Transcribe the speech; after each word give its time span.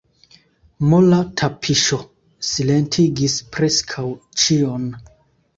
Mola 0.93 1.19
tapiŝo 1.41 1.99
silentigis 2.53 3.37
preskaŭ 3.59 4.07
ĉion. 4.45 4.91